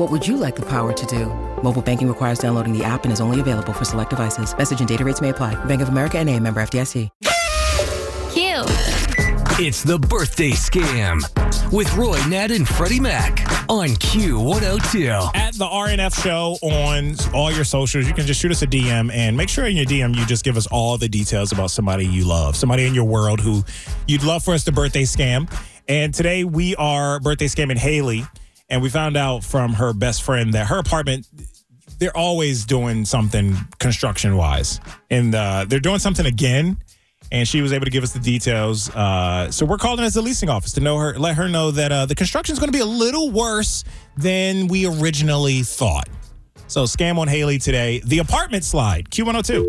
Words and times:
What 0.00 0.10
would 0.10 0.26
you 0.26 0.38
like 0.38 0.56
the 0.56 0.62
power 0.62 0.94
to 0.94 1.06
do? 1.06 1.26
Mobile 1.62 1.82
banking 1.82 2.08
requires 2.08 2.38
downloading 2.38 2.72
the 2.72 2.82
app 2.82 3.04
and 3.04 3.12
is 3.12 3.20
only 3.20 3.38
available 3.38 3.74
for 3.74 3.84
select 3.84 4.08
devices. 4.08 4.56
Message 4.56 4.78
and 4.80 4.88
data 4.88 5.04
rates 5.04 5.20
may 5.20 5.28
apply. 5.28 5.62
Bank 5.66 5.82
of 5.82 5.90
America 5.90 6.16
and 6.16 6.26
a 6.30 6.40
member 6.40 6.62
FDIC. 6.62 7.10
Cute. 8.32 8.64
It's 9.60 9.82
the 9.82 9.98
birthday 9.98 10.52
scam 10.52 11.20
with 11.70 11.94
Roy, 11.96 12.18
Nat, 12.30 12.50
and 12.50 12.66
Freddie 12.66 12.98
Mac 12.98 13.42
on 13.68 13.88
Q102. 13.88 15.36
At 15.36 15.52
the 15.56 15.66
RNF 15.66 16.22
show 16.22 16.56
on 16.62 17.14
all 17.34 17.52
your 17.52 17.64
socials, 17.64 18.08
you 18.08 18.14
can 18.14 18.24
just 18.24 18.40
shoot 18.40 18.52
us 18.52 18.62
a 18.62 18.66
DM 18.66 19.12
and 19.12 19.36
make 19.36 19.50
sure 19.50 19.66
in 19.66 19.76
your 19.76 19.84
DM 19.84 20.16
you 20.16 20.24
just 20.24 20.46
give 20.46 20.56
us 20.56 20.66
all 20.68 20.96
the 20.96 21.10
details 21.10 21.52
about 21.52 21.70
somebody 21.70 22.06
you 22.06 22.26
love, 22.26 22.56
somebody 22.56 22.86
in 22.86 22.94
your 22.94 23.04
world 23.04 23.38
who 23.38 23.62
you'd 24.08 24.24
love 24.24 24.42
for 24.42 24.54
us 24.54 24.64
to 24.64 24.72
birthday 24.72 25.02
scam. 25.02 25.52
And 25.88 26.14
today 26.14 26.44
we 26.44 26.74
are 26.76 27.20
birthday 27.20 27.48
scamming 27.48 27.76
Haley, 27.76 28.24
and 28.70 28.80
we 28.80 28.88
found 28.88 29.16
out 29.16 29.44
from 29.44 29.74
her 29.74 29.92
best 29.92 30.22
friend 30.22 30.54
that 30.54 30.68
her 30.68 30.78
apartment 30.78 31.26
they're 32.00 32.16
always 32.16 32.64
doing 32.64 33.04
something 33.04 33.56
construction 33.78 34.36
wise, 34.36 34.80
and 35.10 35.34
uh, 35.34 35.66
they're 35.68 35.80
doing 35.80 35.98
something 35.98 36.26
again. 36.26 36.78
And 37.32 37.46
she 37.46 37.62
was 37.62 37.72
able 37.72 37.84
to 37.84 37.92
give 37.92 38.02
us 38.02 38.12
the 38.12 38.18
details. 38.18 38.90
Uh, 38.90 39.52
so 39.52 39.64
we're 39.64 39.78
calling 39.78 40.04
as 40.04 40.14
the 40.14 40.22
leasing 40.22 40.48
office 40.48 40.72
to 40.72 40.80
know 40.80 40.98
her, 40.98 41.16
let 41.16 41.36
her 41.36 41.48
know 41.48 41.70
that 41.70 41.92
uh, 41.92 42.06
the 42.06 42.16
construction 42.16 42.52
is 42.54 42.58
going 42.58 42.72
to 42.72 42.76
be 42.76 42.82
a 42.82 42.86
little 42.86 43.30
worse 43.30 43.84
than 44.16 44.66
we 44.66 44.86
originally 44.86 45.62
thought. 45.62 46.08
So 46.66 46.84
scam 46.84 47.18
on 47.18 47.28
Haley 47.28 47.58
today. 47.58 48.00
The 48.04 48.18
apartment 48.18 48.64
slide 48.64 49.10
Q102. 49.10 49.68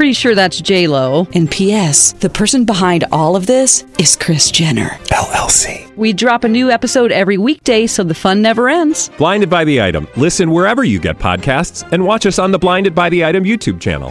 Pretty 0.00 0.14
sure 0.14 0.34
that's 0.34 0.58
J 0.62 0.86
Lo. 0.86 1.28
And 1.34 1.50
P.S. 1.50 2.12
The 2.14 2.30
person 2.30 2.64
behind 2.64 3.04
all 3.12 3.36
of 3.36 3.44
this 3.44 3.84
is 3.98 4.16
Kris 4.16 4.50
Jenner 4.50 4.96
LLC. 5.08 5.94
We 5.94 6.14
drop 6.14 6.42
a 6.42 6.48
new 6.48 6.70
episode 6.70 7.12
every 7.12 7.36
weekday, 7.36 7.86
so 7.86 8.02
the 8.02 8.14
fun 8.14 8.40
never 8.40 8.70
ends. 8.70 9.10
Blinded 9.18 9.50
by 9.50 9.62
the 9.64 9.82
item. 9.82 10.08
Listen 10.16 10.52
wherever 10.52 10.84
you 10.84 10.98
get 11.00 11.18
podcasts, 11.18 11.86
and 11.92 12.02
watch 12.02 12.24
us 12.24 12.38
on 12.38 12.50
the 12.50 12.58
Blinded 12.58 12.94
by 12.94 13.10
the 13.10 13.26
Item 13.26 13.44
YouTube 13.44 13.78
channel. 13.78 14.08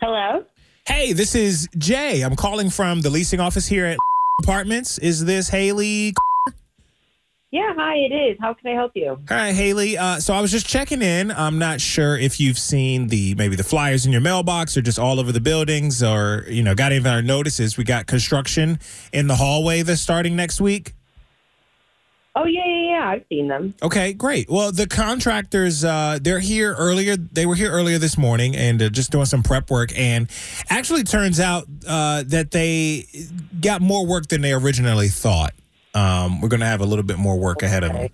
Hello. 0.00 0.44
Hey, 0.88 1.12
this 1.12 1.36
is 1.36 1.68
Jay. 1.78 2.22
I'm 2.22 2.34
calling 2.34 2.70
from 2.70 3.02
the 3.02 3.10
leasing 3.10 3.38
office 3.38 3.68
here 3.68 3.86
at 3.86 3.98
Apartments. 4.42 4.98
Is 4.98 5.26
this 5.26 5.48
Haley? 5.48 6.12
Yeah, 7.56 7.72
hi, 7.74 7.94
it 7.94 8.12
is. 8.12 8.36
How 8.38 8.52
can 8.52 8.70
I 8.70 8.74
help 8.74 8.92
you? 8.94 9.12
All 9.12 9.18
right, 9.30 9.54
Haley. 9.54 9.96
Uh, 9.96 10.20
so 10.20 10.34
I 10.34 10.42
was 10.42 10.50
just 10.50 10.66
checking 10.66 11.00
in. 11.00 11.30
I'm 11.30 11.58
not 11.58 11.80
sure 11.80 12.18
if 12.18 12.38
you've 12.38 12.58
seen 12.58 13.08
the 13.08 13.34
maybe 13.34 13.56
the 13.56 13.64
flyers 13.64 14.04
in 14.04 14.12
your 14.12 14.20
mailbox 14.20 14.76
or 14.76 14.82
just 14.82 14.98
all 14.98 15.18
over 15.18 15.32
the 15.32 15.40
buildings 15.40 16.02
or 16.02 16.44
you 16.48 16.62
know 16.62 16.74
got 16.74 16.92
any 16.92 16.98
of 16.98 17.06
our 17.06 17.22
notices. 17.22 17.78
We 17.78 17.84
got 17.84 18.06
construction 18.06 18.78
in 19.10 19.26
the 19.26 19.36
hallway 19.36 19.80
that's 19.80 20.02
starting 20.02 20.36
next 20.36 20.60
week. 20.60 20.92
Oh 22.34 22.44
yeah, 22.44 22.66
yeah, 22.66 22.90
yeah. 22.90 23.08
I've 23.08 23.24
seen 23.30 23.48
them. 23.48 23.74
Okay, 23.82 24.12
great. 24.12 24.50
Well, 24.50 24.70
the 24.70 24.86
contractors 24.86 25.82
uh, 25.82 26.18
they're 26.20 26.40
here 26.40 26.74
earlier. 26.74 27.16
They 27.16 27.46
were 27.46 27.54
here 27.54 27.70
earlier 27.70 27.96
this 27.96 28.18
morning 28.18 28.54
and 28.54 28.82
uh, 28.82 28.90
just 28.90 29.10
doing 29.10 29.24
some 29.24 29.42
prep 29.42 29.70
work. 29.70 29.98
And 29.98 30.28
actually, 30.68 31.04
turns 31.04 31.40
out 31.40 31.64
uh, 31.88 32.22
that 32.26 32.50
they 32.50 33.06
got 33.62 33.80
more 33.80 34.04
work 34.04 34.26
than 34.26 34.42
they 34.42 34.52
originally 34.52 35.08
thought. 35.08 35.54
Um, 35.96 36.40
we're 36.40 36.48
going 36.48 36.60
to 36.60 36.66
have 36.66 36.80
a 36.80 36.86
little 36.86 37.04
bit 37.04 37.18
more 37.18 37.38
work 37.38 37.62
ahead 37.62 37.82
of 37.82 37.92
them. 37.92 38.10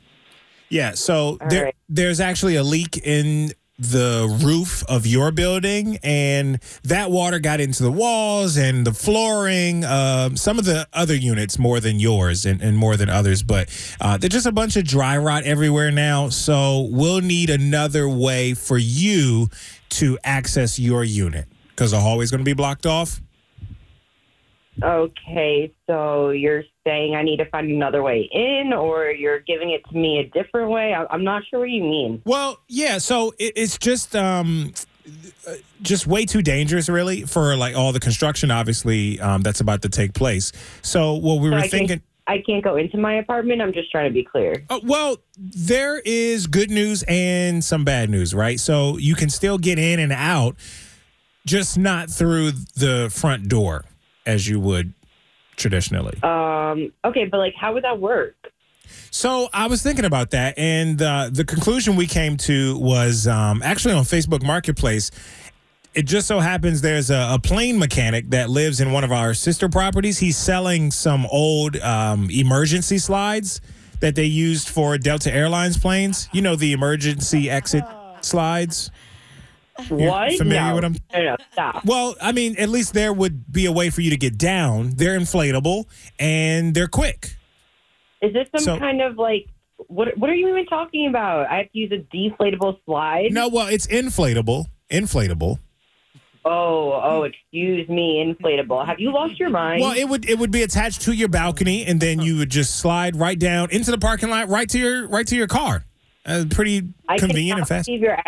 Yeah. 0.69 0.93
So 0.93 1.39
there, 1.51 1.65
right. 1.65 1.77
there's 1.89 2.21
actually 2.21 2.57
a 2.57 2.63
leak 2.63 2.97
in 2.97 3.51
the 3.79 4.39
roof 4.45 4.85
of 4.89 5.07
your 5.07 5.33
building, 5.33 5.99
and 6.03 6.63
that 6.85 7.11
water 7.11 7.41
got 7.41 7.61
into 7.61 7.83
the 7.83 7.91
walls 7.91 8.57
and 8.57 8.87
the 8.87 8.93
flooring. 8.93 9.85
Um, 9.85 10.37
some 10.37 10.59
of 10.59 10.65
the 10.65 10.87
other 10.93 11.15
units 11.15 11.59
more 11.59 11.81
than 11.81 11.99
yours 11.99 12.47
and, 12.47 12.63
and 12.63 12.77
more 12.77 12.97
than 12.97 13.09
others, 13.09 13.43
but 13.43 13.69
uh, 14.01 14.17
there's 14.17 14.33
just 14.33 14.47
a 14.47 14.53
bunch 14.53 14.77
of 14.77 14.85
dry 14.85 15.19
rot 15.19 15.43
everywhere 15.45 15.91
now. 15.91 16.29
So 16.29 16.89
we'll 16.91 17.21
need 17.21 17.51
another 17.51 18.09
way 18.09 18.55
for 18.55 18.79
you 18.79 19.49
to 19.91 20.19
access 20.23 20.79
your 20.79 21.03
unit 21.03 21.47
because 21.71 21.91
the 21.91 22.01
hallway's 22.01 22.31
going 22.31 22.41
to 22.41 22.45
be 22.45 22.55
blocked 22.55 22.87
off. 22.87 23.21
Okay, 24.83 25.73
so 25.87 26.31
you're 26.31 26.65
saying 26.85 27.15
I 27.15 27.23
need 27.23 27.37
to 27.37 27.45
find 27.47 27.71
another 27.71 28.03
way 28.03 28.29
in, 28.33 28.73
or 28.73 29.11
you're 29.11 29.41
giving 29.41 29.71
it 29.71 29.83
to 29.91 29.97
me 29.97 30.19
a 30.19 30.29
different 30.29 30.71
way? 30.71 30.95
I'm 30.95 31.25
not 31.25 31.43
sure 31.49 31.61
what 31.61 31.71
you 31.71 31.83
mean. 31.83 32.23
Well, 32.25 32.59
yeah. 32.69 32.99
So 32.99 33.33
it, 33.39 33.53
it's 33.55 33.79
just 33.79 34.17
um, 34.17 34.73
just 35.83 36.07
way 36.07 36.25
too 36.25 36.43
dangerous, 36.43 36.89
really, 36.89 37.23
for 37.23 37.57
like 37.57 37.77
all 37.77 37.93
the 37.93 38.01
construction, 38.01 38.51
obviously, 38.51 39.21
um, 39.21 39.43
that's 39.43 39.61
about 39.61 39.83
to 39.83 39.89
take 39.89 40.15
place. 40.15 40.53
So 40.83 41.15
what 41.15 41.41
we 41.41 41.49
So 41.49 41.55
were 41.55 41.61
I 41.61 41.69
thinking. 41.69 41.89
Can't, 41.89 42.03
I 42.27 42.43
can't 42.47 42.63
go 42.63 42.77
into 42.77 42.99
my 42.99 43.15
apartment. 43.15 43.61
I'm 43.61 43.73
just 43.73 43.91
trying 43.91 44.09
to 44.09 44.15
be 44.15 44.25
clear. 44.25 44.65
Uh, 44.71 44.81
well, 44.85 45.17
there 45.37 46.01
is 46.05 46.47
good 46.47 46.71
news 46.71 47.05
and 47.09 47.63
some 47.65 47.85
bad 47.85 48.11
news, 48.11 48.33
right? 48.33 48.59
So 48.61 48.97
you 48.97 49.15
can 49.15 49.29
still 49.29 49.59
get 49.59 49.79
in 49.79 49.99
and 49.99 50.13
out, 50.13 50.57
just 51.47 51.77
not 51.77 52.11
through 52.11 52.53
the 52.77 53.11
front 53.13 53.49
door 53.49 53.85
as 54.27 54.49
you 54.49 54.61
would 54.61 54.93
traditionally. 55.57 56.21
Um. 56.23 56.93
Okay, 57.05 57.27
but 57.27 57.39
like, 57.39 57.55
how 57.55 57.73
would 57.75 57.85
that 57.85 58.01
work? 58.01 58.53
So 59.11 59.49
I 59.53 59.67
was 59.67 59.83
thinking 59.83 60.05
about 60.05 60.31
that, 60.31 60.59
and 60.59 61.01
uh, 61.01 61.29
the 61.31 61.45
conclusion 61.45 61.97
we 61.97 62.07
came 62.07 62.37
to 62.39 62.79
was 62.79 63.27
um, 63.27 63.63
actually 63.63 63.95
on 63.95 64.05
Facebook 64.05 64.43
Marketplace. 64.43 65.11
It 65.95 66.05
just 66.07 66.27
so 66.27 66.41
happens 66.41 66.81
there's 66.81 67.11
a, 67.11 67.29
a 67.33 67.39
plane 67.39 67.79
mechanic 67.79 68.31
that 68.31 68.49
lives 68.49 68.81
in 68.81 68.93
one 68.93 69.05
of 69.05 69.13
our 69.13 69.35
sister 69.35 69.69
properties. 69.69 70.19
He's 70.19 70.39
selling 70.39 70.91
some 70.91 71.27
old 71.27 71.77
um, 71.77 72.31
emergency 72.31 72.97
slides 72.97 73.61
that 74.01 74.15
they 74.15 74.25
used 74.25 74.69
for 74.69 74.97
Delta 74.97 75.33
Airlines 75.33 75.77
planes. 75.77 76.31
You 76.33 76.41
know 76.41 76.57
the 76.57 76.73
emergency 76.73 77.51
exit 77.51 77.85
slides. 78.23 78.91
What? 79.89 80.37
familiar 80.37 80.61
no. 80.69 80.75
with 80.77 80.85
'em? 80.85 80.97
No, 81.15 81.23
no, 81.25 81.37
stop. 81.53 81.85
Well, 81.85 82.15
I 82.21 82.33
mean, 82.33 82.57
at 82.59 82.69
least 82.69 82.95
there 82.95 83.13
would 83.13 83.51
be 83.53 83.67
a 83.67 83.73
way 83.73 83.91
for 83.91 84.01
you 84.03 84.11
to 84.11 84.17
get 84.17 84.37
down. 84.39 84.93
They're 84.97 85.19
inflatable 85.19 85.85
and 86.19 86.75
they're 86.75 86.87
quick. 86.89 87.37
Is 88.21 88.33
this 88.33 88.49
some 88.55 88.65
So- 88.65 88.79
kind 88.79 89.01
of 89.01 89.17
like 89.17 89.47
what? 89.89 90.17
What 90.17 90.31
are 90.31 90.35
you 90.35 90.49
even 90.49 90.67
talking 90.67 91.09
about? 91.09 91.47
I 91.51 91.57
have 91.59 91.73
to 91.73 91.79
use 91.79 91.91
a 91.91 91.99
deflatable 92.15 92.79
slide. 92.85 93.33
No, 93.33 93.49
well, 93.49 93.67
it's 93.67 93.87
inflatable. 93.87 94.67
Inflatable. 94.91 95.59
Oh, 96.45 97.01
oh, 97.03 97.23
excuse 97.23 97.89
me, 97.89 98.23
inflatable. 98.25 98.85
Have 98.85 98.99
you 98.99 99.13
lost 99.13 99.39
your 99.39 99.49
mind? 99.51 99.81
Well, 99.81 99.97
it 99.97 100.05
would 100.09 100.29
it 100.29 100.39
would 100.39 100.51
be 100.51 100.63
attached 100.63 101.03
to 101.03 101.13
your 101.13 101.29
balcony, 101.29 101.85
and 101.87 102.01
then 102.01 102.21
you 102.21 102.37
would 102.39 102.51
just 102.51 102.77
slide 102.81 103.17
right 103.17 103.39
down 103.39 103.71
into 103.71 103.91
the 103.93 103.99
parking 103.99 104.29
lot, 104.29 104.49
right 104.49 104.69
to 104.69 104.79
your 104.79 105.09
right 105.09 105.27
to 105.27 105.37
your 105.37 105.47
car. 105.47 105.85
Uh, 106.27 106.45
pretty 106.51 106.83
I 107.09 107.19
convenient 107.19 107.59
and 107.61 107.69
fast. 107.69 107.87
believe 107.87 108.03
you're 108.03 108.19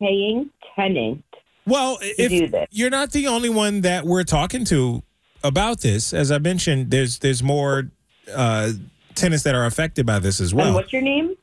paying 0.00 0.50
tenant. 0.76 1.24
Well, 1.66 1.98
if 2.00 2.68
you're 2.70 2.90
not 2.90 3.10
the 3.10 3.26
only 3.26 3.48
one 3.48 3.80
that 3.80 4.04
we're 4.04 4.22
talking 4.22 4.64
to 4.66 5.02
about 5.42 5.80
this, 5.80 6.12
as 6.12 6.30
I 6.30 6.38
mentioned, 6.38 6.90
there's 6.92 7.18
there's 7.18 7.42
more 7.42 7.90
uh, 8.32 8.70
tenants 9.14 9.42
that 9.44 9.54
are 9.54 9.64
affected 9.66 10.06
by 10.06 10.18
this 10.20 10.40
as 10.40 10.52
and 10.52 10.60
well. 10.60 10.74
what's 10.74 10.92
your 10.92 11.02
name? 11.02 11.34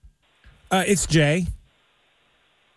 Uh, 0.71 0.83
it's 0.87 1.05
Jay, 1.05 1.45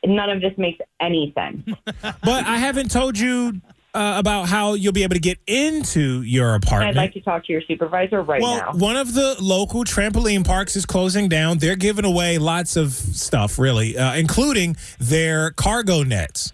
None 0.05 0.31
of 0.31 0.41
this 0.41 0.53
makes 0.59 0.79
any 1.01 1.33
sense. 1.37 1.63
but 2.03 2.47
I 2.47 2.59
haven't 2.59 2.91
told 2.91 3.19
you 3.19 3.61
uh, 3.97 4.19
about 4.19 4.49
how 4.49 4.75
you'll 4.75 4.93
be 4.93 5.03
able 5.03 5.15
to 5.15 5.21
get 5.21 5.39
into 5.47 6.21
your 6.23 6.55
apartment. 6.55 6.91
I'd 6.91 6.97
like 6.97 7.15
to 7.15 7.21
talk 7.21 7.45
to 7.47 7.53
your 7.53 7.63
supervisor 7.63 8.23
right 8.23 8.43
well, 8.43 8.59
now. 8.59 8.73
one 8.73 8.97
of 8.97 9.15
the 9.15 9.37
local 9.41 9.85
trampoline 9.85 10.45
parks 10.47 10.77
is 10.77 10.85
closing 10.85 11.29
down. 11.29 11.59
They're 11.59 11.77
giving 11.77 12.05
away 12.05 12.39
lots 12.39 12.77
of 12.77 12.93
stuff, 12.93 13.59
really, 13.59 13.97
uh, 13.97 14.15
including 14.15 14.77
their 14.99 15.51
cargo 15.53 16.03
nets. 16.03 16.53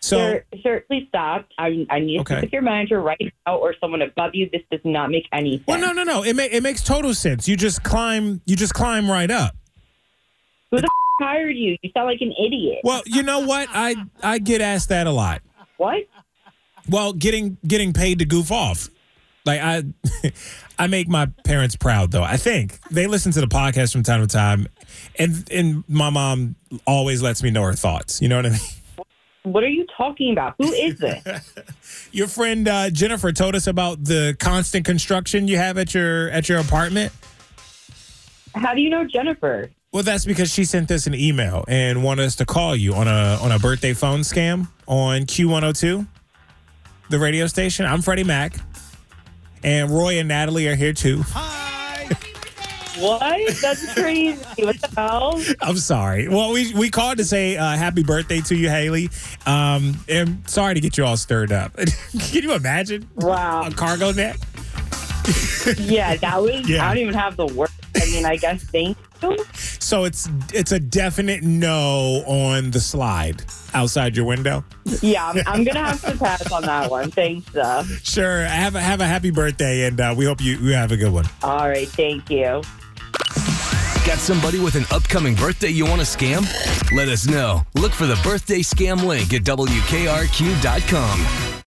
So, 0.00 0.18
sir, 0.18 0.44
sir, 0.62 0.84
please 0.86 1.06
stop. 1.08 1.48
I, 1.58 1.84
I 1.90 1.98
need 1.98 2.14
to 2.16 2.20
Okay. 2.20 2.34
speak 2.34 2.42
with 2.44 2.52
your 2.52 2.62
manager 2.62 3.00
right 3.00 3.18
now 3.46 3.56
or 3.56 3.74
someone 3.80 4.02
above 4.02 4.34
you. 4.34 4.48
This 4.52 4.62
does 4.70 4.80
not 4.84 5.10
make 5.10 5.24
any 5.32 5.56
sense. 5.56 5.66
well, 5.66 5.80
no, 5.80 5.90
no, 5.92 6.04
no. 6.04 6.22
It 6.22 6.36
ma- 6.36 6.44
it 6.44 6.62
makes 6.62 6.84
total 6.84 7.12
sense. 7.14 7.48
You 7.48 7.56
just 7.56 7.82
climb. 7.82 8.40
You 8.46 8.54
just 8.54 8.74
climb 8.74 9.10
right 9.10 9.30
up. 9.30 9.56
Who 10.70 10.76
the 10.76 10.84
f- 10.84 11.26
hired 11.26 11.56
you? 11.56 11.76
You 11.82 11.90
sound 11.92 12.06
like 12.06 12.20
an 12.20 12.32
idiot. 12.40 12.78
Well, 12.84 13.02
you 13.06 13.24
know 13.24 13.40
what? 13.40 13.68
I 13.72 13.96
I 14.22 14.38
get 14.38 14.60
asked 14.60 14.90
that 14.90 15.08
a 15.08 15.10
lot. 15.12 15.42
What? 15.78 16.04
Well, 16.88 17.12
getting 17.12 17.58
getting 17.66 17.92
paid 17.92 18.20
to 18.20 18.24
goof 18.24 18.50
off. 18.52 18.88
Like 19.44 19.60
I 19.60 19.84
I 20.78 20.86
make 20.88 21.08
my 21.08 21.26
parents 21.44 21.76
proud 21.76 22.10
though. 22.10 22.22
I 22.22 22.36
think 22.36 22.78
they 22.90 23.06
listen 23.06 23.32
to 23.32 23.40
the 23.40 23.46
podcast 23.46 23.92
from 23.92 24.02
time 24.02 24.20
to 24.20 24.26
time 24.26 24.68
and 25.18 25.48
and 25.50 25.84
my 25.88 26.10
mom 26.10 26.56
always 26.86 27.22
lets 27.22 27.42
me 27.42 27.50
know 27.50 27.62
her 27.62 27.74
thoughts. 27.74 28.20
You 28.20 28.28
know 28.28 28.36
what 28.36 28.46
I 28.46 28.50
mean? 28.50 28.60
What 29.44 29.62
are 29.62 29.68
you 29.68 29.86
talking 29.96 30.32
about? 30.32 30.56
Who 30.58 30.72
is 30.72 30.98
this? 30.98 31.54
Your 32.12 32.26
friend 32.26 32.66
uh, 32.66 32.90
Jennifer 32.90 33.30
told 33.30 33.54
us 33.54 33.68
about 33.68 34.02
the 34.02 34.36
constant 34.40 34.84
construction 34.84 35.46
you 35.46 35.56
have 35.56 35.78
at 35.78 35.94
your 35.94 36.28
at 36.30 36.48
your 36.48 36.58
apartment. 36.58 37.12
How 38.56 38.74
do 38.74 38.80
you 38.80 38.90
know 38.90 39.04
Jennifer? 39.04 39.70
Well, 39.92 40.02
that's 40.02 40.24
because 40.24 40.52
she 40.52 40.64
sent 40.64 40.90
us 40.90 41.06
an 41.06 41.14
email 41.14 41.64
and 41.68 42.02
wanted 42.02 42.24
us 42.24 42.36
to 42.36 42.44
call 42.44 42.74
you 42.74 42.94
on 42.94 43.06
a 43.06 43.38
on 43.40 43.52
a 43.52 43.58
birthday 43.58 43.94
phone 43.94 44.20
scam 44.20 44.68
on 44.88 45.22
Q102, 45.22 46.06
the 47.08 47.18
radio 47.18 47.46
station. 47.46 47.86
I'm 47.86 48.02
Freddie 48.02 48.24
Mac, 48.24 48.54
and 49.62 49.90
Roy 49.90 50.18
and 50.18 50.28
Natalie 50.28 50.68
are 50.68 50.74
here 50.74 50.92
too. 50.92 51.22
Hi. 51.28 52.04
what? 52.98 53.56
That's 53.60 53.92
crazy. 53.94 54.40
What 54.64 54.80
the 54.80 54.88
hell? 54.96 55.40
I'm 55.60 55.76
sorry. 55.76 56.28
Well, 56.28 56.52
we 56.52 56.72
we 56.74 56.90
called 56.90 57.18
to 57.18 57.24
say 57.24 57.56
uh, 57.56 57.76
happy 57.76 58.02
birthday 58.02 58.40
to 58.42 58.56
you, 58.56 58.68
Haley. 58.68 59.10
Um, 59.46 59.96
and 60.08 60.48
sorry 60.48 60.74
to 60.74 60.80
get 60.80 60.96
you 60.98 61.04
all 61.04 61.16
stirred 61.16 61.52
up. 61.52 61.76
Can 62.18 62.42
you 62.42 62.52
imagine 62.54 63.08
Wow. 63.16 63.64
a 63.66 63.70
cargo 63.70 64.12
net? 64.12 64.36
Yeah, 65.78 66.14
that 66.18 66.40
was. 66.40 66.68
Yeah. 66.68 66.84
I 66.88 66.94
don't 66.94 67.02
even 67.02 67.14
have 67.14 67.36
the 67.36 67.46
word. 67.46 67.70
I 67.96 68.04
mean, 68.12 68.24
I 68.24 68.36
guess 68.36 68.62
thank 68.62 68.96
you. 69.20 69.36
So 69.80 70.04
it's 70.04 70.28
it's 70.54 70.70
a 70.70 70.78
definite 70.78 71.42
no 71.42 72.22
on 72.28 72.70
the 72.70 72.78
slide 72.78 73.42
outside 73.76 74.16
your 74.16 74.26
window. 74.26 74.64
Yeah, 75.02 75.26
I'm, 75.26 75.42
I'm 75.46 75.64
gonna 75.64 75.84
have 75.84 76.00
to 76.02 76.16
pass 76.18 76.50
on 76.50 76.62
that 76.62 76.90
one. 76.90 77.10
Thanks, 77.10 77.50
though. 77.52 77.82
Sure. 78.02 78.44
Have 78.44 78.74
a 78.74 78.80
have 78.80 79.00
a 79.00 79.06
happy 79.06 79.30
birthday, 79.30 79.86
and 79.86 80.00
uh, 80.00 80.14
we 80.16 80.24
hope 80.24 80.40
you 80.40 80.56
you 80.56 80.72
have 80.72 80.92
a 80.92 80.96
good 80.96 81.12
one. 81.12 81.26
All 81.42 81.68
right, 81.68 81.88
thank 81.88 82.30
you. 82.30 82.62
Got 84.06 84.18
somebody 84.18 84.60
with 84.60 84.76
an 84.76 84.84
upcoming 84.92 85.34
birthday 85.34 85.68
you 85.68 85.84
want 85.84 86.00
to 86.00 86.06
scam? 86.06 86.42
Let 86.92 87.08
us 87.08 87.26
know. 87.26 87.62
Look 87.74 87.92
for 87.92 88.06
the 88.06 88.18
birthday 88.22 88.60
scam 88.60 89.04
link 89.04 89.34
at 89.34 89.42
WKRQ.com. 89.42 91.55